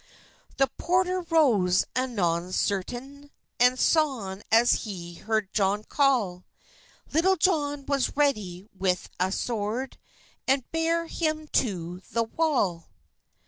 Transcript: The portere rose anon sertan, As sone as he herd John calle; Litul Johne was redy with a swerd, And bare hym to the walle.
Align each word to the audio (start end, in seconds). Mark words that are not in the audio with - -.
The 0.57 0.65
portere 0.79 1.21
rose 1.29 1.85
anon 1.95 2.53
sertan, 2.53 3.29
As 3.59 3.79
sone 3.79 4.41
as 4.51 4.71
he 4.81 5.13
herd 5.13 5.53
John 5.53 5.83
calle; 5.83 6.43
Litul 7.13 7.37
Johne 7.37 7.85
was 7.85 8.17
redy 8.17 8.67
with 8.73 9.11
a 9.19 9.29
swerd, 9.31 9.97
And 10.47 10.63
bare 10.71 11.05
hym 11.05 11.47
to 11.49 12.01
the 12.11 12.23
walle. 12.23 12.85